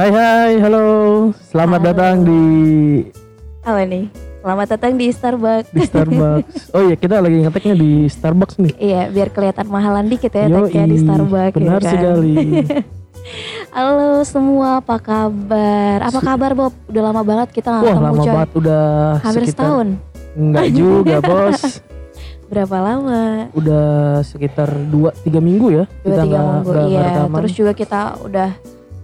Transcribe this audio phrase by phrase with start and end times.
[0.00, 0.86] Hai hai, halo.
[1.44, 1.88] Selamat Halo.
[1.92, 2.40] datang di
[3.60, 4.08] Apa nih?
[4.40, 5.68] Selamat datang di Starbucks.
[5.68, 6.54] di Starbucks.
[6.74, 8.72] oh iya, kita lagi ngeteknya di Starbucks nih.
[8.80, 11.52] Iya, biar kelihatan mahalan dikit ya tagnya di Starbucks.
[11.52, 11.90] ya Benar kan?
[11.92, 12.36] sekali.
[13.76, 15.98] Halo semua, apa kabar?
[16.02, 16.72] Apa kabar Bob?
[16.88, 18.32] Udah lama banget kita nggak Wah, ketemu lama coy.
[18.32, 18.84] banget udah
[19.20, 19.88] Hampir sekitar setahun.
[20.32, 21.60] Enggak juga, Bos.
[22.48, 23.20] Berapa lama?
[23.52, 23.88] Udah
[24.24, 26.70] sekitar 2 3 minggu ya Dua kita tiga nggak minggu.
[26.72, 27.02] nggak Iya.
[27.04, 27.36] rekaman.
[27.44, 28.48] Terus juga kita udah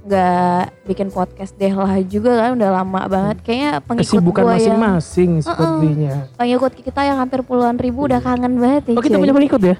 [0.07, 3.37] nggak bikin podcast deh lah juga kan udah lama banget.
[3.43, 6.15] Kayaknya pengikut Kesibukan gua yang masing-masing sepertinya.
[6.39, 8.95] pengikut kita yang hampir puluhan ribu udah kangen banget ya.
[8.95, 9.75] Oh, kita punya pengikut ya?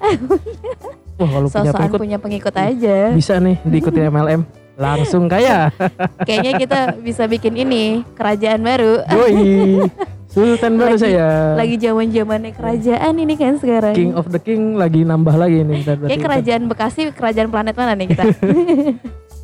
[1.19, 2.97] Wah, kalau punya pengikut punya pengikut aja.
[3.15, 4.43] bisa nih diikutin MLM.
[4.77, 5.73] Langsung kaya.
[6.21, 9.01] Kayaknya kita bisa bikin ini kerajaan baru.
[9.09, 9.89] Yoi.
[10.37, 11.57] Sultan baru Lagi- saya.
[11.57, 13.97] Lagi zaman zamannya kerajaan ini kan sekarang.
[13.97, 16.13] King of the King lagi nambah lagi berarti.
[16.13, 18.25] Kayak kerajaan Bekasi, kerajaan planet mana nih kita?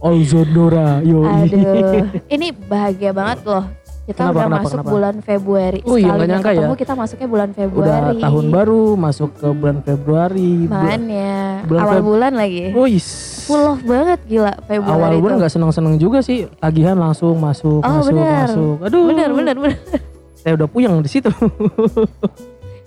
[0.03, 0.98] Olzodora.
[1.00, 1.47] Yoi.
[1.47, 3.64] Aduh, ini bahagia banget loh.
[4.03, 4.91] Kita Kenapa, udah kenapa, masuk kenapa?
[4.91, 5.81] bulan Februari.
[5.86, 6.81] Oh iya, nggak nyangka ketemu ya.
[6.83, 8.19] kita masuknya bulan Udah Februari.
[8.19, 10.53] tahun baru masuk ke bulan Februari.
[10.67, 11.31] Makanya
[11.62, 12.62] bulan awal Feb- bulan lagi.
[12.75, 13.06] Wis.
[13.42, 15.22] Full of banget gila Februari Awal itu.
[15.22, 16.50] bulan nggak seneng-seneng juga sih.
[16.59, 18.42] Tagihan langsung masuk, Oh, masuk, benar.
[18.44, 18.77] masuk.
[18.83, 19.06] Aduh.
[19.06, 19.78] Bener bener bener.
[20.34, 21.31] Saya udah puyeng di situ.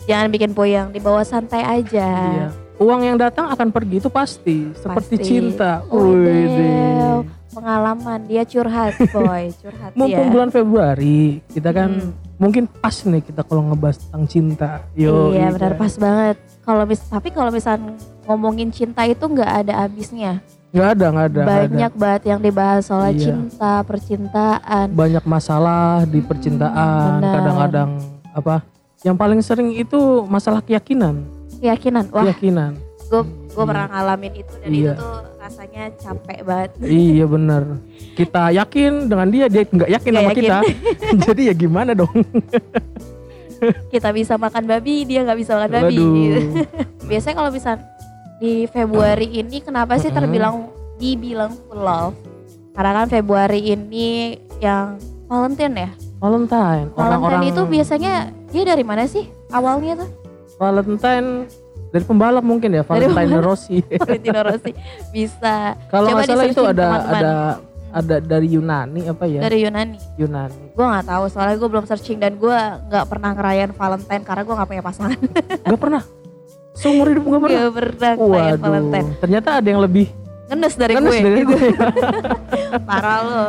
[0.05, 2.09] Jangan bikin poyang, dibawa santai aja.
[2.11, 2.47] Iya.
[2.75, 5.25] Uang yang datang akan pergi itu pasti, seperti Pasti.
[5.25, 5.79] cinta.
[5.87, 7.23] Oh, Widih.
[7.49, 10.31] Pengalaman dia curhat boy, curhat Mumpung ya.
[10.33, 12.11] bulan Februari, kita kan Hmm.
[12.35, 14.69] mungkin pas nih kita kalau ngebahas tentang cinta.
[14.91, 16.35] Yo, iya benar pas banget.
[16.61, 17.79] Kalau mis tapi kalau misal
[18.25, 20.43] ngomongin cinta itu nggak ada habisnya.
[20.69, 21.39] Nggak ada, nggak ada.
[21.39, 21.67] nggak ada.
[21.71, 23.23] Banyak banget yang dibahas soal Iya.
[23.23, 24.87] cinta, percintaan.
[24.91, 27.89] banyak masalah di Hmm, percintaan kadang-kadang
[28.29, 28.55] apa
[28.99, 29.95] yang paling sering itu
[30.25, 31.23] masalah keyakinan
[31.59, 32.03] Keyakinan.
[32.11, 32.73] Wah, keyakinan
[33.05, 33.21] gue
[33.53, 34.93] gue pernah ngalamin itu dan Iya.
[34.93, 36.69] itu tuh rasanya capek banget.
[36.81, 37.61] iya benar
[38.17, 40.41] kita yakin dengan dia dia nggak yakin Nggak sama yakin.
[40.41, 40.57] kita
[41.29, 42.09] jadi ya gimana dong
[43.87, 45.97] Kita bisa makan babi, dia nggak bisa makan babi.
[47.09, 47.79] Biasanya kalau bisa
[48.37, 50.19] di Februari ini kenapa sih Mm-mm.
[50.21, 50.55] terbilang
[50.99, 52.13] dibilang full love?
[52.75, 55.89] Karena kan Februari ini yang Valentine ya.
[56.19, 58.13] Valentine orang-orang Valentine itu biasanya
[58.51, 60.09] dia dari mana sih awalnya tuh?
[60.55, 61.47] Valentine
[61.91, 63.39] dari pembalap mungkin ya Valentine.
[63.39, 64.71] Rossi Valentino Rossi
[65.15, 67.15] bisa kalau nggak salah itu ada teman-teman.
[67.15, 67.33] ada
[67.95, 69.95] ada dari Yunani apa ya dari Yunani.
[70.19, 72.57] Yunani Gue nggak tahu soalnya gue belum searching dan gue
[72.91, 75.19] nggak pernah ngerayain Valentine karena gue nggak punya pasangan.
[75.63, 76.03] nggak pernah
[76.75, 79.07] seumur hidup nggak pernah Gak pernah ngerayain Valentine.
[79.23, 80.11] Ternyata ada yang lebih
[80.45, 81.21] Ngenes dari Ngenes gue.
[81.23, 81.61] dari gue.
[82.89, 83.43] Parah lo.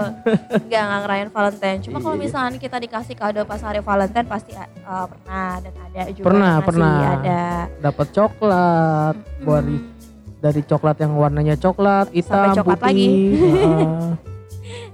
[0.64, 1.78] Gak nggak ngerayain Valentine.
[1.80, 2.22] Cuma kalau Iya.
[2.22, 4.66] misalnya kita dikasih kado pas hari Valentine pasti uh,
[5.04, 6.24] pernah dan ada juga.
[6.24, 6.96] Pernah, masih pernah.
[7.14, 7.42] Ada.
[7.80, 9.94] dapat coklat dari Hmm.
[10.38, 13.08] dari coklat yang warnanya coklat hitam Sampai coklat putih lagi.
[13.34, 14.10] Heeh.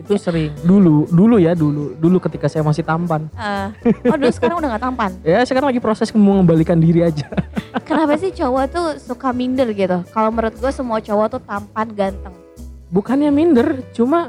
[0.02, 3.70] itu sering dulu dulu ya dulu dulu ketika saya masih tampan Uh,
[4.06, 5.10] oh dulu sekarang udah gak tampan.
[5.24, 7.30] ya sekarang lagi proses mengembalikan diri aja
[7.86, 10.00] Kenapa sih cowok tuh suka minder gitu?
[10.08, 12.34] Kalau menurut gue semua cowok tuh tampan ganteng.
[12.88, 14.28] bukannya minder cuma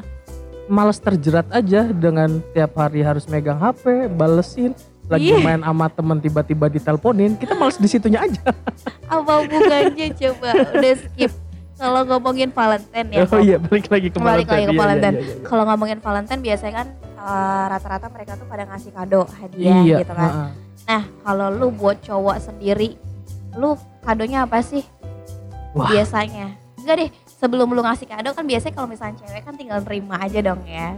[0.66, 4.72] males terjerat aja dengan tiap hari harus megang HP balesin
[5.06, 5.38] lagi Iya.
[5.38, 8.56] main sama temen tiba-tiba diteleponin kita males di situnya aja
[9.06, 10.50] Apa hubungannya coba?
[10.72, 11.32] Udah skip.
[11.84, 13.28] Kalau ngomongin Valentine ya.
[13.28, 15.16] oh iya balik lagi ke Balik lagi ke Iya, iya, Valentine.
[15.16, 15.44] iya, iya, iya.
[15.44, 20.14] Kalau ngomongin Valentine biasanya kan uh, rata-rata mereka tuh pada ngasih kado hadiah iya gitu
[20.14, 20.30] kan.
[20.30, 20.50] heeh.
[20.84, 22.96] Nah, kalau lu buat cowok sendiri,
[23.54, 24.84] lu kadonya apa sih?
[25.74, 25.88] Wah.
[25.88, 26.56] Biasanya.
[26.80, 30.40] Enggak deh, sebelum lu ngasih kado kan biasanya kalau misalnya cewek kan tinggal nerima aja
[30.40, 30.96] dong ya.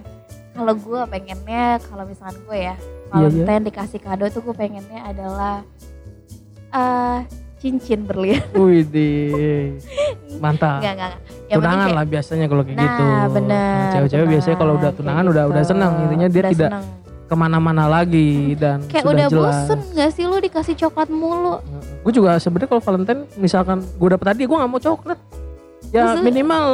[0.51, 5.61] Kalau gue pengennya, kalau misalnya gue ya, Iya, Valentine dikasih kado tuh gue pengennya adalah
[6.71, 7.19] eh
[7.57, 8.43] cincin berlian.
[8.57, 9.79] Wih deh,
[10.37, 10.79] mantap.
[10.79, 11.21] Enggak, enggak, enggak.
[11.25, 13.05] Penting tunangan kayak- lah biasanya kalau kayak Nah, gitu.
[13.31, 15.31] benar, Nah, Cewek-cewek biasanya kalau udah tunangan gitu.
[15.31, 15.93] udah udah senang.
[16.03, 16.85] Intinya dia Udah tidak seneng.
[17.25, 19.55] ke mana-mana lagi dan Kayak sudah udah jelas.
[19.65, 21.55] bosen gak sih lu dikasih coklat mulu?
[22.01, 25.19] Gue juga sebenarnya kalau Valentine misalkan gue dapet hadiah gue nggak mau coklat.
[25.89, 26.65] Ya Maksud- minimal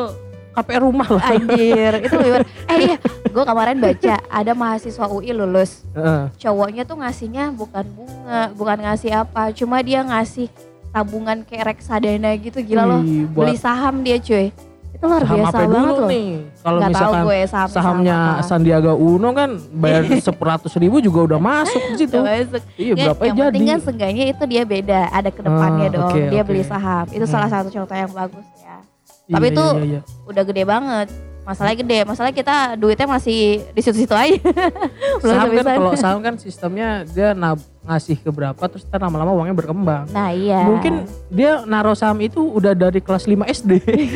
[0.52, 1.24] KPR rumah lah.
[1.30, 2.96] Anjir, itu lebih ber- Eh iya,
[3.26, 5.88] gue kemarin baca ada mahasiswa UI lulus.
[5.90, 6.28] Heeh.
[6.38, 10.52] Cowoknya tuh ngasihnya bukan bunga, bukan ngasih apa, cuma dia ngasih
[10.92, 12.60] tabungan kayak reksadana gitu.
[12.62, 14.52] Gila loh, beli saham dia cuy.
[14.92, 16.10] Itu luar saham biasa apa banget dulu loh.
[16.10, 16.28] nih?
[16.62, 21.96] Kalau misalkan gue saham sahamnya Sandiaga Uno kan bayar seperatus ribu juga udah masuk di
[21.98, 22.20] situ.
[22.20, 22.62] masuk.
[22.76, 23.46] Iya Ya, berapa yang jadi?
[23.48, 26.06] penting kan seenggaknya itu dia beda, ada ke depannya Ah, dong.
[26.08, 26.48] oke, dia oke.
[26.48, 27.34] beli saham, itu Hmm.
[27.34, 28.78] salah satu contoh yang bagus ya.
[29.24, 30.02] Iya, tapi iya, itu- iya, iya.
[30.24, 31.08] Udah gede banget.
[31.42, 34.38] Masalahnya gede, masalahnya kita duitnya masih di situ-situ aja.
[35.26, 39.34] Belum saham kan kalau saham kan sistemnya dia nab ngasih ke berapa terus ntar lama-lama
[39.34, 40.06] uangnya berkembang.
[40.14, 40.62] Nah iya.
[40.70, 43.72] Mungkin dia naruh saham itu udah dari kelas 5 SD.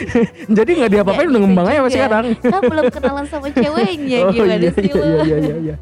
[0.57, 1.89] Jadi nggak diapa-apain udah gitu ngembang aja juga.
[1.98, 2.25] sekarang.
[2.45, 5.06] Kan belum kenalan sama ceweknya oh gimana iya, sih iya, lu?
[5.25, 5.75] iya iya iya.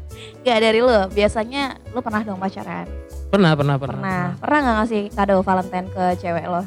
[0.44, 2.88] Gak dari lu, biasanya lu pernah dong pacaran?
[3.28, 4.00] Pernah pernah pernah.
[4.00, 4.22] Pernah.
[4.40, 6.62] Pernah gak ngasih kado Valentine ke cewek lo?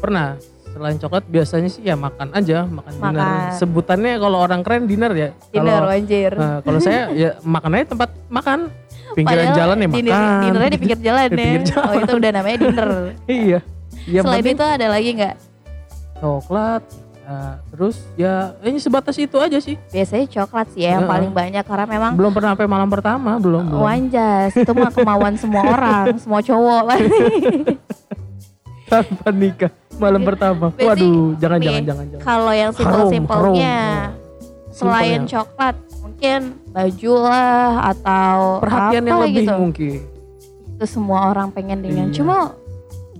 [0.00, 0.53] Pernah.
[0.74, 3.14] Selain coklat biasanya sih ya makan aja, makan, dinner.
[3.14, 3.54] Makan.
[3.54, 5.28] Sebutannya kalau orang keren dinner ya.
[5.48, 6.32] Dinner Kalau anjir.
[6.34, 8.58] Nah, kalau saya ya makanannya tempat makan.
[9.14, 10.42] Pinggiran Padahal jalan ya dinner, makan.
[10.42, 11.38] Dinnernya di pinggir jalan Di ya.
[11.38, 11.86] pinggir jalan.
[11.86, 12.88] Oh itu udah namanya dinner.
[13.30, 13.58] Iya.
[14.04, 15.34] Ya, Selain itu ada lagi nggak?
[16.16, 16.82] coklat.
[17.24, 19.80] Nah, terus ya ini sebatas itu aja sih.
[19.88, 21.12] Biasanya coklat sih ya yang Heeh.
[21.14, 23.80] paling banyak karena memang Belum pernah sampai malam pertama, belum belum.
[23.80, 26.82] wanjas itu mah kemauan semua orang, semua cowok.
[28.84, 30.68] Tanpa nikah malam pertama.
[30.70, 32.24] Berarti Waduh, jangan nih, jangan jangan jangan.
[32.24, 33.78] Kalau yang simpel-simpelnya,
[34.68, 35.30] selain Simpelnya.
[35.30, 39.54] coklat, mungkin baju lah atau perhatian apa yang lebih gitu.
[39.56, 39.98] mungkin.
[40.74, 42.06] Itu semua orang pengen dengan.
[42.10, 42.14] Iya.
[42.18, 42.36] Cuma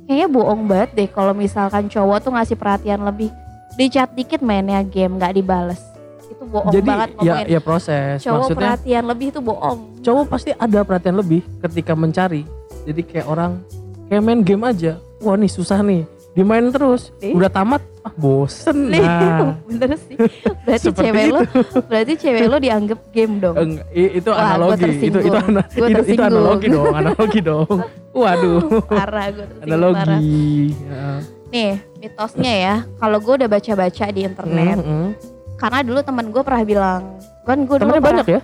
[0.04, 3.30] kayaknya bohong banget deh kalau misalkan cowok tuh ngasih perhatian lebih.
[3.74, 5.82] Di chat dikit mainnya game nggak dibales.
[6.30, 7.46] Itu bohong Jadi banget ya ngomongin.
[7.50, 8.14] ya proses.
[8.22, 9.78] cowok Maksudnya perhatian lebih itu bohong.
[10.04, 12.42] cowok pasti ada perhatian lebih ketika mencari.
[12.84, 13.62] Jadi kayak orang
[14.06, 15.00] kayak main game aja.
[15.24, 16.04] Wah nih susah nih.
[16.30, 17.14] Dimain terus.
[17.16, 17.30] Nih.
[17.30, 18.90] Udah tamat, ah bosen.
[18.90, 20.18] Nih, Nah, bener sih.
[20.60, 21.40] Berarti cewek lo,
[21.86, 23.56] berarti cewek lo dianggap game dong.
[23.88, 24.82] i- itu Wah, analogi.
[25.00, 27.70] Itu itu ana- itu, itu analogi dong, analogi dong.
[28.14, 30.18] Waduh, Parah gue tersinggung parah.
[30.18, 30.42] analogi.
[30.84, 31.06] Ya.
[31.48, 32.74] Nih, mitosnya ya.
[32.98, 35.08] Kalau gue udah baca-baca di internet, Mm, mm.
[35.54, 37.02] karena dulu teman gue pernah bilang,
[37.42, 38.40] kan gue dulu pernah, banyak ya?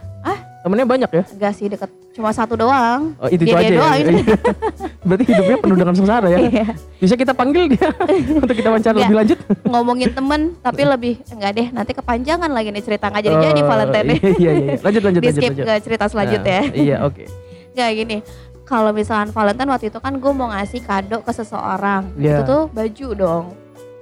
[0.61, 1.25] Temennya banyak ya?
[1.27, 3.17] Enggak sih deket, cuma satu doang.
[3.17, 4.03] Oh, itu, Dia- itu dia aja doang ya.
[4.05, 4.23] ini.
[5.09, 6.39] Berarti hidupnya penuh dengan sengsara ya.
[6.39, 6.67] Iya.
[6.97, 7.89] Bisa kita panggil dia
[8.41, 9.39] untuk kita wawancara lebih lanjut.
[9.65, 11.67] Ngomongin temen, tapi lebih enggak deh.
[11.71, 14.75] Nanti kepanjangan lagi nih cerita nggak jadi-jadi Oh, Valentine Iya, iya, iya.
[14.79, 15.41] Lanjut, lanjut, Di lanjut.
[15.41, 15.65] skip lanjut.
[15.65, 16.61] ke cerita selanjutnya.
[16.61, 17.25] Nah, iya, oke.
[17.75, 18.17] Nggak gini.
[18.63, 22.05] Kalau misalkan Valentine waktu itu kan gue mau ngasih kado ke seseorang.
[22.15, 22.37] Iya.
[22.37, 23.45] Itu tuh baju dong.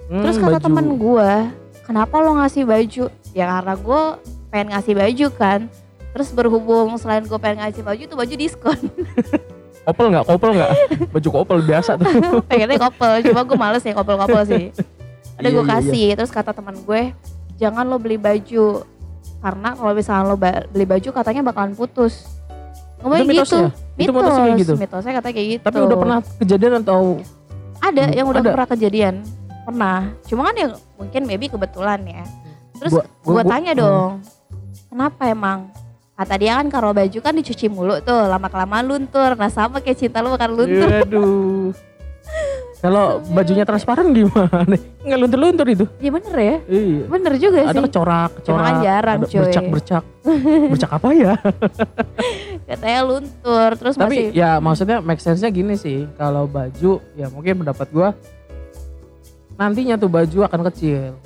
[0.09, 0.65] Hmm, Terus kata baju.
[0.67, 1.31] temen gue,
[1.85, 3.05] kenapa lo ngasih baju?
[3.31, 4.01] Ya karena gue
[4.49, 5.61] pengen ngasih baju kan.
[6.13, 8.79] Terus berhubung selain gue pengen ngasih baju tuh baju diskon.
[9.89, 10.25] Kopel nggak?
[10.29, 10.71] Kopel nggak?
[11.17, 12.05] Baju kopel biasa tuh.
[12.53, 14.65] Pengennya couple, cuma gue males ya couple-couple sih.
[15.41, 17.17] Ada Iya, gue iya, kasih, terus kata teman gue,
[17.57, 18.85] jangan lo beli baju.
[19.41, 22.29] Karena kalau misalnya lo beli baju katanya bakalan putus.
[23.01, 23.41] Ngomongnya Itu gitu.
[23.41, 23.69] mitosnya?
[23.97, 24.73] Itu mitosnya kayak gitu?
[24.77, 25.63] Mitosnya katanya kayak gitu.
[25.65, 27.01] Tapi udah pernah kejadian atau
[27.79, 28.51] Ada yang udah Ada.
[28.53, 29.15] pernah kejadian.
[29.65, 29.99] Pernah.
[30.29, 30.69] Cuma kan ya
[31.01, 32.25] mungkin maybe kebetulan ya.
[32.77, 34.21] Terus gue tanya dong,
[34.93, 35.73] kenapa emang?
[36.19, 39.39] Kata dia kan kalau baju kan dicuci mulu tuh, lama kelamaan luntur.
[39.39, 40.91] Nah sama kayak cinta lu bakal luntur.
[41.07, 41.71] Aduh.
[42.79, 44.75] Kalau bajunya transparan gimana?
[45.03, 45.87] Nggak luntur-luntur itu.
[45.99, 47.03] Ya bener ya, Iya.
[47.11, 47.85] bener juga Ada sih.
[47.91, 48.63] kecorak, Cuma kecorak.
[48.67, 49.39] kan jarang, ada cuy.
[49.43, 50.05] bercak-bercak.
[50.75, 51.35] bercak apa ya?
[52.71, 56.07] Katanya luntur, terus Tapi masih ya maksudnya make sense-nya gini sih.
[56.15, 58.11] Kalau baju ya mungkin pendapat gua
[59.55, 61.19] nantinya tuh baju akan kecil.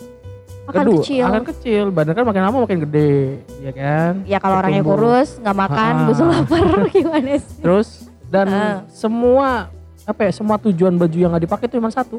[0.72, 1.24] Akan Kedua, kecil.
[1.24, 1.84] akan kecil.
[1.90, 3.12] Badan kan makin lama makin gede,
[3.60, 4.12] ya kan?
[4.24, 6.04] Ya kalau orangnya kurus, nggak makan, Ah.
[6.08, 7.60] busuk lapar, gimana sih?
[7.60, 7.88] Terus
[8.26, 8.76] dan Ah.
[8.88, 9.68] semua
[10.02, 12.18] apa ya semua tujuan baju yang nggak dipakai itu cuma satu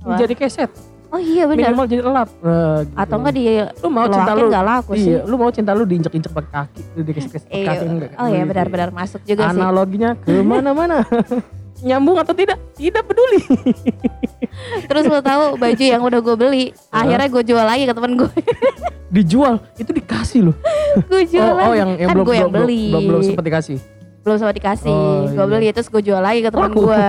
[0.00, 0.16] Wah.
[0.16, 0.66] jadi keset
[1.06, 1.70] Oh iya benar.
[1.70, 2.96] minimal jadi elap Nah, gitu.
[2.96, 3.42] Atau enggak di
[3.76, 5.10] lu mau cinta lu nggak laku sih.
[5.10, 7.66] iya lu mau cinta lu diinjek injek pakai kaki di keset pakai Iya.
[7.68, 8.48] kaki enggak Oh iya Gitu.
[8.48, 9.52] benar-benar masuk juga sih.
[9.52, 11.06] analoginya ke mana-mana
[11.80, 13.40] nyambung atau tidak tidak peduli
[14.90, 18.30] Terus lo tahu baju yang udah gue beli, akhirnya gue jual lagi ke temen gue.
[19.14, 20.56] dijual itu dikasih loh
[21.10, 21.66] gue jual oh, lagi.
[21.66, 22.82] oh yang yang kan belum gue yang belum, beli.
[22.90, 23.78] belum belum sempat dikasih
[24.20, 24.92] Belum sama dikasih.
[24.92, 25.48] Oh, gue iya.
[25.48, 27.02] beli terus gue jual lagi ke temen gue.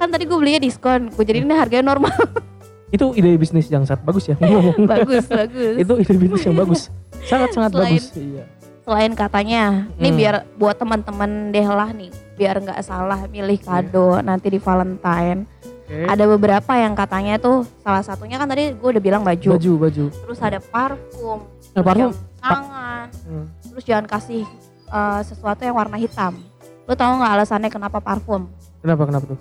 [0.00, 2.16] Kan tadi gue belinya diskon, gue jadiin harganya normal.
[2.88, 4.38] itu ide bisnis yang sangat bagus ya
[4.80, 5.74] bagus bagus.
[5.76, 6.80] itu ide bisnis yang bagus
[7.26, 8.44] sangat sangat Selain- bagus iya
[8.86, 10.18] Selain katanya, nih Hmm.
[10.22, 15.48] biar buat teman-teman deh lah nih, biar nggak salah milih kado nanti di Valentine.
[15.86, 16.02] Oke.
[16.04, 19.54] Ada beberapa yang katanya tuh salah satunya kan tadi gue udah bilang baju.
[19.54, 23.46] baju baju Terus ada parfum, Nah, terus parfum, tangan, Hmm.
[23.70, 24.42] terus jangan kasih
[24.86, 26.38] eh, sesuatu yang warna hitam.
[26.86, 28.46] Lu tahu nggak alasannya kenapa parfum?
[28.78, 29.38] Kenapa kenapa tuh?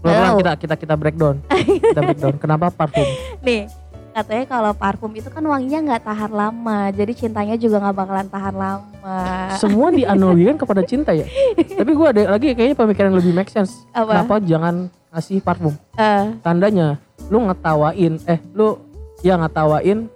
[0.00, 0.38] Pelan-pelan tahu.
[0.40, 1.36] kita kita kita breakdown.
[1.80, 2.34] kita breakdown.
[2.36, 3.06] Kenapa parfum?
[3.46, 3.70] Nih,
[4.12, 8.54] katanya kalau parfum itu kan wanginya nggak tahan lama, jadi cintanya juga nggak bakalan tahan
[8.54, 9.18] lama.
[9.56, 11.24] Semua dianalogikan kepada cinta ya.
[11.80, 13.88] Tapi gue ada lagi kayaknya pemikiran yang lebih make sense.
[13.90, 14.22] Apa?
[14.22, 14.74] Kenapa jangan
[15.08, 15.74] kasih parfum?
[15.96, 17.00] Eh, Tandanya
[17.32, 18.76] lu ngetawain, eh lu
[19.24, 20.06] ya ngetawain,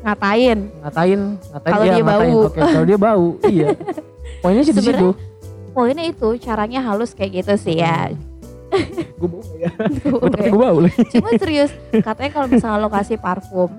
[0.00, 0.58] ngatain?
[0.80, 1.20] ngatain,
[1.52, 2.32] ngatain Kalau ya, dia ngatain.
[2.32, 2.46] bau.
[2.48, 3.66] Oke, kalau dia bau, iya.
[4.42, 5.08] Poinnya sih di situ.
[5.76, 8.08] Poinnya itu caranya halus kayak gitu sih ya.
[9.16, 9.70] Gue bau ya
[10.04, 13.70] gue tapi kayak- gue bau lagi Cuma serius, katanya kalau misalnya lo kasih parfum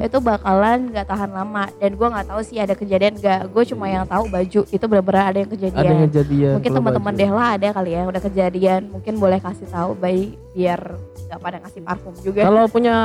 [0.00, 3.48] itu bakalan nggak tahan lama dan gua nggak tahu sih ada kejadian nggak.
[3.48, 5.78] Gue cuma yang tahu baju itu benar-benar ada yang kejadian.
[5.78, 8.80] ada yang kejadian Mungkin teman-teman deh lah ada kali ya udah kejadian.
[8.90, 10.80] Mungkin boleh kasih tahu baik biar
[11.28, 12.40] nggak pada ngasih parfum juga.
[12.42, 12.96] kalau punya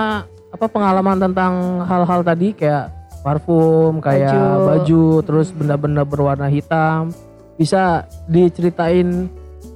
[0.50, 2.90] apa pengalaman tentang hal-hal tadi kayak
[3.22, 4.66] parfum kayak Baju.
[4.66, 7.10] baju, terus benda-benda berwarna hitam
[7.56, 9.30] bisa diceritain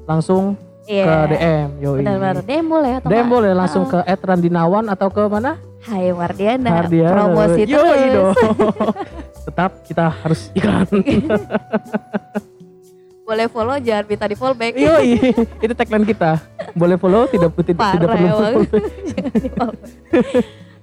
[0.03, 0.53] langsung
[0.89, 1.05] Iya.
[1.05, 5.61] ke DM yoi Benar-benar DM boleh atau DM boleh langsung ke @randinawan atau ke mana?
[5.85, 7.13] Hai Mardiana, Hardiana.
[7.13, 8.11] promosi Yoi terus.
[8.17, 8.35] dong.
[9.47, 10.89] Tetap kita harus iklan.
[13.29, 14.73] Boleh follow jangan minta di follow back.
[14.73, 15.21] Yoi,
[15.63, 16.41] itu tagline kita.
[16.73, 18.57] Boleh follow tidak tidak, Parah tidak perlu back.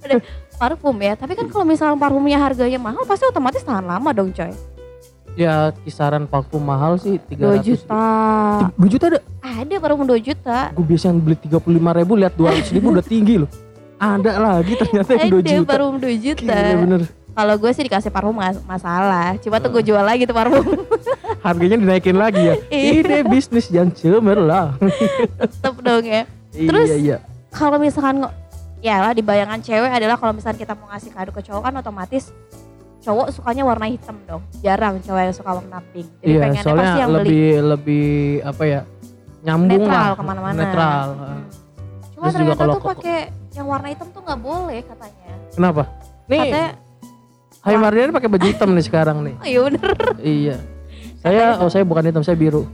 [0.07, 0.19] Udah,
[0.55, 4.55] parfum ya, tapi kan kalau misalnya parfumnya harganya mahal pasti otomatis tahan lama dong coy.
[5.37, 8.05] Ya kisaran parfum mahal sih 2 300 juta.
[8.73, 9.21] 2 juta ada.
[9.45, 10.59] Ada parfum 2 juta.
[10.73, 11.61] Gue biasanya beli 35
[11.93, 13.51] ribu lihat 200 ribu udah tinggi loh.
[13.97, 15.69] Ada lagi ternyata yang 2 Ada juta.
[15.69, 16.41] parfum 2 juta.
[16.41, 17.01] Gila bener.
[17.37, 19.37] Kalau gue sih dikasih parfum nggak masalah.
[19.37, 20.65] Cuma tuh gue jual lagi tuh parfum.
[21.45, 22.55] Harganya dinaikin lagi ya.
[22.73, 23.05] Iya.
[23.05, 24.81] Ini bisnis yang cemerlang.
[25.41, 26.25] Tetep dong ya.
[26.49, 27.17] Terus- iya iya.
[27.53, 28.25] Kalau misalkan
[28.81, 31.75] ya lah di bayangan cewek adalah kalau misalkan kita mau ngasih kado ke cowok kan
[31.77, 32.33] otomatis
[33.07, 34.43] cowok sukanya warna hitam dong.
[34.59, 36.09] Jarang cowok yang suka warna pink.
[36.19, 38.07] Jadi Iya, pengennya soalnya pasti yang beli lebih lebih
[38.43, 38.81] apa ya?
[39.47, 40.11] Nyambung netral lah.
[40.11, 40.59] ke mana-mana.
[40.59, 41.07] Netral.
[41.15, 41.43] Hmm.
[42.11, 43.19] Cuma Terus ternyata kalau tuh pakai
[43.55, 45.31] yang warna hitam tuh nggak boleh katanya.
[45.55, 45.83] Kenapa?
[46.27, 46.69] Nih, Katanya,
[47.63, 49.35] Hai Mardian pakai baju hitam nih sekarang nih.
[49.43, 49.91] oh iya bener.
[50.19, 50.57] Iya.
[51.17, 52.67] Saya oh saya bukan hitam, saya biru.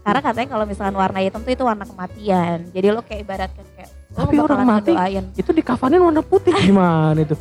[0.00, 2.68] Karena katanya kalau misalkan warna hitam tuh itu warna kematian.
[2.72, 4.92] Jadi lo kayak ibaratkan kayak lo Tapi orang bakalan mati.
[4.92, 5.24] ngedoain.
[5.32, 7.36] Itu dikafanin warna putih gimana itu?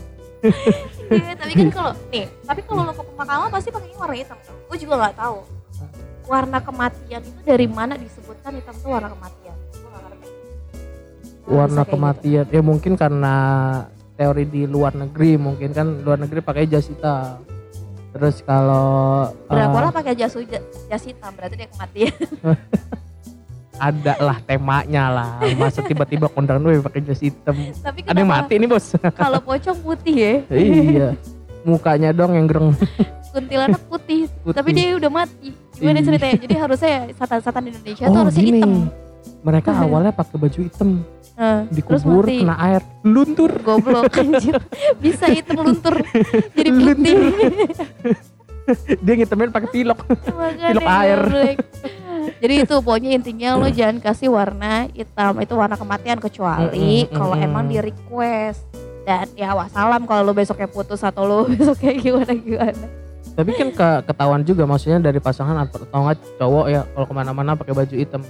[1.07, 4.59] Iya, tapi kan kalau nih, tapi kalau lo ke pemakaman pasti pakainya warna hitam dong.
[4.67, 5.37] Gue juga nggak tahu.
[6.27, 9.55] Warna kematian itu dari mana disebutkan hitam itu warna kematian?
[9.71, 10.27] Gue ngerti.
[11.47, 11.91] Warna gitu?
[11.95, 12.45] kematian.
[12.51, 13.35] Ya mungkin karena
[14.19, 17.39] teori di luar negeri mungkin kan luar negeri pakai jas hitam.
[18.11, 19.55] Terus kalau gitu.
[19.55, 20.33] Dracula eh, pakai jas
[20.91, 22.13] jas hitam berarti dia kematian.
[23.77, 25.31] ada lah temanya lah.
[25.53, 27.55] Masa tiba-tiba kondangan gue pakai jas hitam.
[27.77, 28.93] tapi Ada yang mati nih, Bos.
[29.21, 30.33] kalau pocong putih ya?
[30.49, 31.07] iya.
[31.61, 32.71] Mukanya dong yang gereng.
[33.27, 34.83] Kuntilanak putih, tapi Putih.
[34.83, 35.49] dia udah mati.
[35.73, 36.05] Gimana Iya.
[36.07, 36.35] ceritanya?
[36.39, 38.57] Jadi harusnya setan-setan di Indonesia tuh Oh, harusnya gini.
[38.57, 38.73] hitam.
[39.43, 40.89] Mereka awalnya pakai baju hitam,
[41.29, 42.37] terus dikubur mati.
[42.41, 43.51] kena air, luntur.
[43.59, 44.57] Goblok anjir.
[44.97, 45.95] Bisa hitam luntur
[46.57, 47.17] jadi Luntur.
[49.05, 49.99] Dia ngitemin pakai pilok.
[50.71, 51.21] Pilok air.
[52.43, 57.35] Jadi itu pokoknya intinya lo jangan kasih warna hitam itu warna kematian kecuali Mm-mm, kalau
[57.39, 58.67] emang di request
[59.07, 62.85] dan ya wassalam kalau lo besoknya putus atau lo besoknya gimana gimana.
[63.37, 67.53] Tapi kan ke, ketahuan juga maksudnya dari pasangan atau nggak cowok ya kalau ke mana-mana
[67.53, 68.21] pakai baju hitam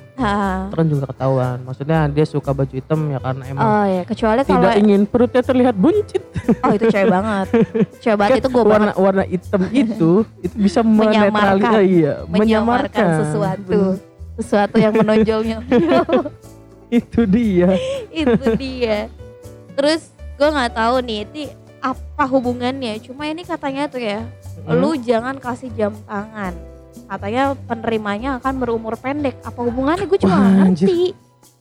[0.67, 1.57] kan juga ketahuan.
[1.63, 5.41] Maksudnya dia suka baju hitam ya karena emang Oh ya kecuali kalau tidak ingin perutnya
[5.47, 6.23] terlihat buncit.
[6.59, 7.47] oh itu cewek banget.
[8.03, 10.11] Cewek banget itu gue banget warna warna hitam itu
[10.43, 11.31] itu bisa Menyamarkan.
[11.31, 13.79] menetralisir iya, menyamarkan sesuatu
[14.35, 15.57] sesuatu yang menonjolnya.
[16.99, 17.75] itu dia.
[18.11, 19.07] itu dia
[19.77, 20.09] terus
[20.39, 21.43] gue nggak tahu nih ini
[21.83, 24.25] apa hubungannya cuma ini katanya tuh ya
[24.63, 24.75] Hmm.
[24.75, 26.53] lu jangan kasih jam tangan.
[27.05, 29.37] Katanya penerimanya akan berumur pendek.
[29.41, 30.05] Apa hubungannya?
[30.05, 31.03] Gue cuma nggak Wah, ngerti.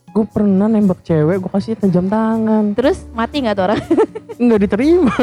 [0.06, 2.72] gue pernah nembak cewek gue kasih jam tangan.
[2.72, 3.80] Terus mati nggak tuh orang?
[4.36, 5.16] Nggak diterima.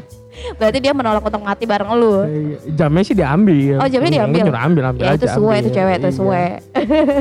[0.58, 2.24] Berarti dia menolak untuk mati bareng lu.
[2.24, 3.76] Iya, jamnya sih diambil.
[3.76, 4.40] Oh, jamnya diambil?
[4.40, 6.16] nyuruh ambil ambil ya aja itu suwe itu cewek itu Iya.
[6.16, 6.44] suwe.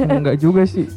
[0.07, 0.87] Enggak juga sih.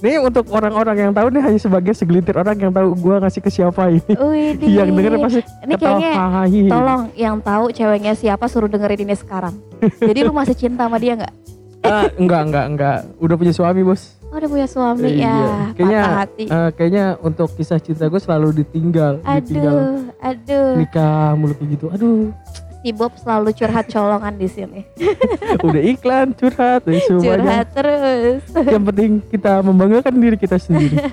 [0.00, 3.50] Ini untuk orang-orang yang tahu nih hanya sebagai segelintir orang yang tahu gua ngasih ke
[3.50, 4.00] siapa ini.
[4.10, 9.12] Wih, yang denger pasti ini ketawa kayaknya tolong yang tahu ceweknya siapa suruh dengerin ini
[9.12, 9.54] sekarang
[10.00, 11.34] jadi lu masih cinta sama dia nggak
[11.80, 12.98] Ah, enggak enggak enggak.
[13.16, 14.12] Udah punya suami, Bos.
[14.28, 15.32] oh udah punya suami Iya.
[15.32, 19.88] ya Kayaknya patah hati eh, kayaknya untuk kisah cinta gue selalu ditinggal, ditinggal aduh
[20.20, 21.86] aduh nikah mulu kayak gitu.
[21.88, 22.36] Aduh,
[22.80, 24.80] si Bob selalu curhat colongan di sini.
[25.66, 27.20] udah iklan curhat semuanya.
[27.20, 28.40] Curhat terus.
[28.56, 30.96] Yang penting kita membanggakan diri kita sendiri.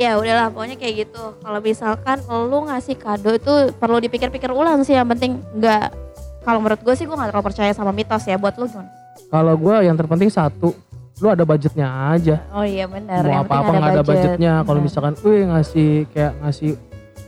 [0.00, 1.36] Ya udahlah pokoknya kayak gitu.
[1.44, 4.96] Kalau misalkan lu ngasih kado itu perlu dipikir-pikir ulang sih.
[4.96, 5.92] Yang penting nggak
[6.40, 8.88] kalau menurut gue sih gue gak terlalu percaya sama mitos ya buat lu gimana?
[9.28, 10.72] Kalau gua yang terpenting satu,
[11.20, 12.40] lu ada budgetnya aja.
[12.56, 13.20] Oh iya benar.
[13.20, 16.70] mau Yang apa-apa nggak ada budgetnya kalau misalkan wih ngasih kayak ngasih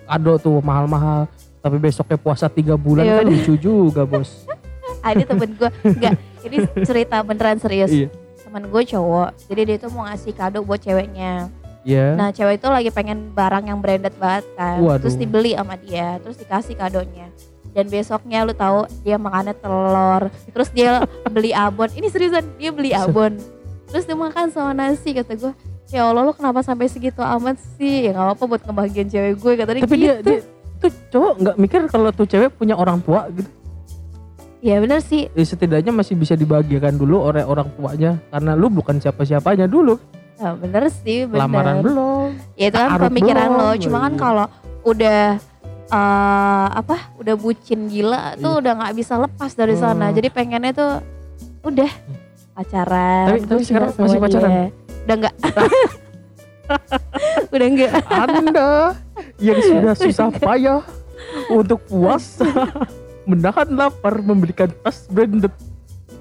[0.09, 1.29] kado tuh mahal-mahal
[1.63, 3.33] tapi besoknya puasa tiga bulan Iya, kan udah.
[3.33, 4.45] lucu juga bos
[5.07, 7.87] ada temen gue nggak ini cerita beneran serius.
[7.89, 8.11] Iya.
[8.43, 9.31] Temen gue cowok.
[9.47, 11.47] Jadi dia tuh mau ngasih kado buat ceweknya.
[11.83, 14.79] ya Nah cewek itu lagi pengen barang yang branded banget kan.
[14.79, 15.07] Waduh.
[15.07, 17.31] Terus dibeli sama dia, terus dikasih kadonya.
[17.71, 21.89] Dan besoknya lu tahu dia makannya telur, terus dia beli abon.
[21.89, 23.39] Ini seriusan dia beli abon.
[23.87, 25.55] Terus dia makan sama nasi kata gue.
[25.89, 29.53] ya Allah lu kenapa sampai segitu amat sih ya nggak apa-apa buat kebahagiaan cewek gue
[29.57, 30.41] kata dia Tapi gitu dia, dia
[30.83, 33.49] tuh cowok nggak mikir kalau tuh cewek punya orang tua gitu.
[34.61, 38.97] ya bener sih Ya, setidaknya masih bisa dibahagiakan dulu oleh orang tuanya karena lu bukan
[38.97, 39.97] siapa-siapanya dulu.
[40.35, 42.29] ya, bener sih bener Lamaran belum.
[42.55, 44.19] ya itu kan pemikiran belum, lo cuma kan iya.
[44.19, 44.47] kalau
[44.83, 45.21] udah
[45.89, 50.15] eh, apa udah bucin gila tuh udah nggak bisa lepas dari sana Hmm.
[50.15, 50.93] jadi pengennya tuh
[51.63, 51.91] udah
[52.53, 54.51] pacaran Tapi- tapi sekarang masih pacaran?
[54.51, 54.67] dia.
[55.03, 55.35] udah enggak
[57.53, 58.71] udah enggak Anda
[59.43, 60.81] yang sudah susah payah
[61.49, 62.47] untuk puasa,
[63.29, 65.51] menahan lapar, membelikan tas branded.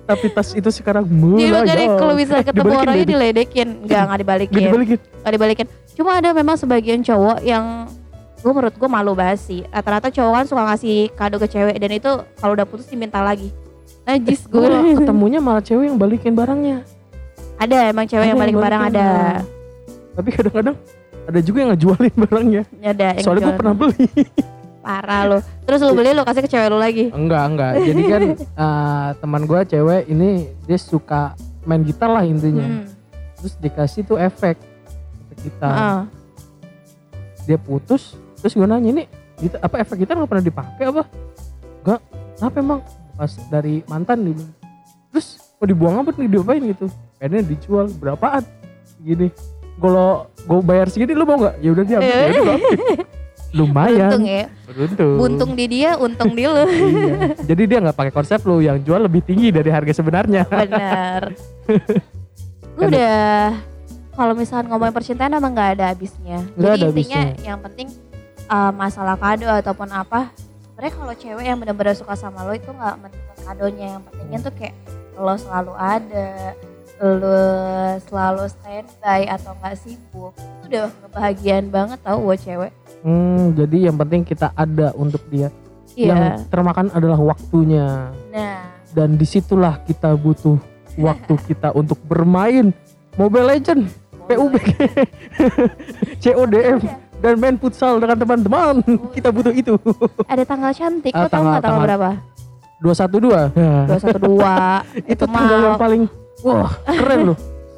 [0.01, 1.15] Tapi tas itu sekarang jadi
[1.47, 1.95] makanya melayang.
[1.95, 3.07] kalau bisa ketemu Dibalikin orangnya deh.
[3.07, 4.99] diledekin enggak enggak dibalikin Gak dibalikin.
[5.15, 7.65] nggak dibalikin cuma ada memang sebagian cowok yang
[8.35, 11.91] gue menurut gue malu banget sih rata-rata cowok kan suka ngasih kado ke cewek dan
[11.93, 13.53] itu kalau udah putus diminta lagi
[14.03, 16.81] najis Gue ketemunya malah cewek yang balikin barangnya.
[17.55, 18.97] ada emang cewek yang Ada balik barang balikin.
[18.97, 19.39] ada Nah,
[20.11, 20.75] Tapi kadang-kadang
[21.23, 22.63] ada juga yang ngejualin barangnya.
[22.81, 24.07] ada yang Soalnya gue pernah beli.
[24.81, 27.71] parah lo terus lo beli lo kasih ke cewek lo lagi Enggak, enggak.
[27.79, 28.21] Jadi kan
[28.65, 30.29] eh, teman gue cewek ini
[30.65, 32.65] dia suka main gitar lah intinya.
[32.65, 32.89] Hmm.
[33.37, 34.57] Terus dikasih tuh efek.
[35.21, 35.69] Efek gitar.
[35.71, 36.01] Heeh.
[37.45, 38.17] Dia putus.
[38.37, 39.03] Terus gue nanya ini
[39.37, 41.03] gitar, apa efek gitar nggak pernah dipakai apa?
[41.81, 42.01] Enggak.
[42.35, 42.79] Kenapa emang?
[43.13, 44.49] Pas dari mantan bilang.
[45.13, 46.85] Terus mau dibuang apa nih diapain gitu?
[47.15, 48.41] Kayaknya dijual berapaan?
[48.97, 49.29] Gini.
[49.81, 51.55] Kalau gue bayar segini lu mau nggak?
[51.57, 52.07] Ya udah dia ambil.
[52.07, 52.57] Ya udah, ambil.
[53.51, 54.07] Lumayan.
[54.07, 55.15] untung ya Beruntung.
[55.17, 57.35] buntung di dia untung di lo Iya.
[57.43, 60.47] Jadi dia nggak pakai konsep lu yang jual lebih tinggi dari harga sebenarnya.
[60.47, 61.35] bener
[62.71, 63.51] gue udah
[64.11, 67.43] kalau misalnya ngomongin percintaan emang nggak ada habisnya Nggak jadi ada intinya habisnya.
[67.43, 67.87] yang penting
[68.47, 70.31] uh, masalah kado ataupun apa
[70.63, 74.53] sebenarnya kalau cewek yang benar-benar suka sama lo itu nggak menentukan kadonya yang pentingnya tuh
[74.55, 74.75] kayak
[75.13, 76.55] lo selalu ada
[77.03, 77.41] lo
[77.99, 83.97] selalu standby atau nggak sibuk itu udah kebahagiaan banget tau buat cewek Hmm, jadi yang
[83.97, 85.49] penting kita ada untuk dia.
[85.91, 88.13] iya Yang termakan adalah waktunya.
[88.29, 90.61] nah Dan di situlah kita butuh
[90.95, 92.69] waktu kita untuk bermain
[93.11, 93.89] Mobile Legend,
[94.23, 94.69] PUBG,
[96.21, 96.79] CODM,
[97.17, 98.75] dan main futsal dengan teman-teman.
[99.09, 99.73] Kita butuh itu.
[100.25, 102.09] ada tanggal cantik Ah, lo tau nggak tanggal tanggal- berapa
[102.79, 103.49] 212.
[103.51, 103.73] Ya.
[103.83, 104.53] dua satu dua
[105.11, 106.03] itu tanggal yang paling
[106.41, 107.37] wah keren loh.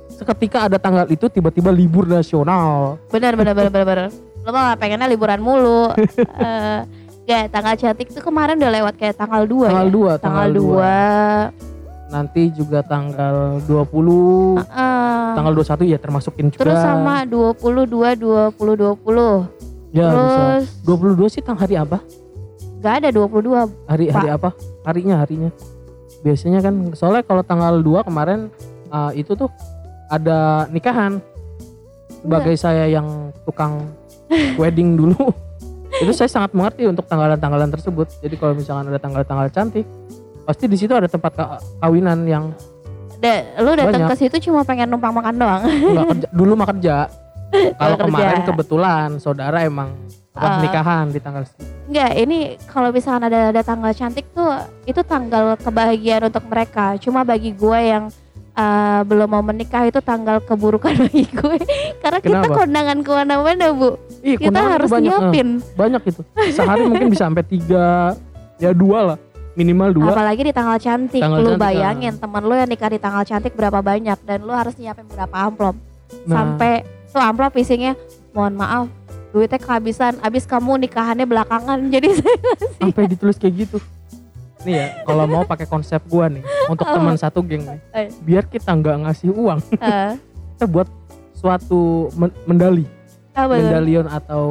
[0.09, 3.01] Seketika ada tanggal itu tiba-tiba libur nasional.
[3.09, 4.07] benar benar benar benar benar
[4.43, 5.87] lo mah pengennya liburan mulu
[6.43, 6.79] Eh,
[7.23, 10.19] Gak, tanggal cantik tuh kemarin udah lewat kayak tanggal 2 Tanggal ya?
[10.19, 15.27] 2, Tanggal 2 Nanti juga tanggal 20, Heeh.
[15.33, 16.61] tanggal 21 ya termasukin juga.
[16.61, 19.49] Terus sama 22, 20, 20
[19.89, 20.41] ya bisa.
[20.61, 22.03] Terus 22 sih tang hari apa?
[22.77, 24.51] gak ada 22 Hari hari apa?
[24.83, 25.49] Harinya harinya.
[26.23, 28.47] Biasanya kan soalnya kalau tanggal 2 kemarin
[28.89, 29.51] uh, itu tuh
[30.07, 31.19] ada nikahan.
[32.23, 33.07] Sebagai saya yang
[33.43, 33.83] tukang
[34.61, 35.31] wedding dulu.
[35.93, 38.07] itu saya sangat mengerti untuk tanggalan-tanggalan tersebut.
[38.19, 39.85] Jadi kalau misalkan ada tanggal-tanggal cantik,
[40.41, 42.45] pasti di situ ada tempat ka- kawinan yang
[43.19, 46.95] Da, Lu datang ke situ cuma pengen numpang makan doang nggak kerja dulu mah kerja.
[47.79, 49.95] Kalau kemarin kebetulan saudara emang
[50.33, 50.59] Ah.
[50.59, 51.71] nikahan di tanggal segitu.
[51.83, 54.55] Enggak, ini kalau misalkan ada, ada tanggal cantik tuh
[54.87, 58.07] Itu tanggal kebahagiaan untuk mereka Cuma bagi gue yang
[58.55, 61.59] eh, belum mau menikah itu tanggal keburukan bagi gue
[61.99, 62.55] Karena kita Kenapa?
[62.55, 65.19] kondangan ke mana-mana bu Ih, Kita harus banyak, eh.
[65.19, 66.21] nyiapin banyak itu
[66.55, 68.15] sehari mungkin bisa sampai tiga
[68.63, 69.17] ya dua lah
[69.59, 72.99] minimal dua Apalagi di tanggal cantik, Tanggal lu cantik, bayangin temen lu yang nikah di
[73.01, 75.75] tanggal cantik berapa banyak dan lu harus nyiapin berapa amplop.
[76.25, 76.33] Nah.
[76.33, 76.81] Sampai
[77.13, 77.93] tuh amplop isinya,
[78.33, 78.89] mohon maaf,
[79.33, 81.81] duitnya kehabisan, abis kamu nikahannya belakangan.
[81.89, 82.37] Jadi saya
[82.77, 83.77] sampai ditulis kayak gitu
[84.63, 86.95] nih ya kalau mau pakai konsep gua nih untuk Apa?
[86.95, 88.07] teman satu geng nih Eh.
[88.23, 90.15] biar kita nggak ngasih uang eh,
[90.55, 90.87] kita buat
[91.33, 92.87] suatu men- mendali
[93.33, 93.59] apa tuh?
[93.59, 94.45] medalion atau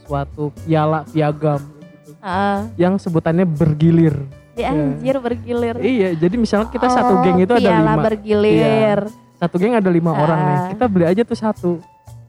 [0.00, 4.16] suatu piala piagam gitu Eh, yang sebutannya bergilir
[4.50, 5.76] di anjir bergilir.
[5.76, 8.00] iya jadi misalnya kita satu Oh, geng itu ada lima Iya.
[8.02, 8.98] bergilir.
[9.36, 10.18] satu geng ada lima Ah.
[10.18, 11.70] orang nih kita beli aja tuh satu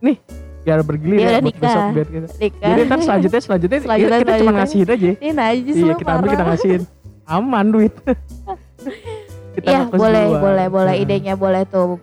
[0.00, 0.20] nih
[0.62, 1.62] biar bergilir Dia ya udah buat nikah.
[1.64, 2.68] besok biar kita Nikah.
[2.68, 3.84] Jadi ntar selanjutnya selanjutnya, Kan?
[3.84, 5.10] Selanjutnya, kita cuma ngasihin aja.
[5.12, 6.82] Ini najis Iya kita ambil kita ngasihin.
[7.24, 7.92] Aman duit.
[9.54, 10.40] kita Iya boleh duluan.
[10.40, 11.02] boleh boleh Nah.
[11.02, 11.98] idenya boleh tuh.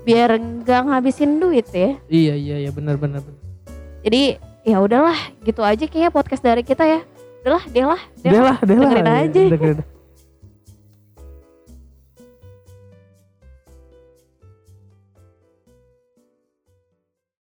[0.00, 1.96] Biar nggak ngabisin duit ya.
[2.06, 3.20] Iya iya iya benar benar.
[4.00, 7.00] Jadi ya udahlah gitu aja kayaknya podcast dari kita ya.
[7.40, 8.56] Udahlah, deh lah, Deh lah.
[8.60, 9.42] Dengerin aja.
[9.46, 9.78] Dengerin.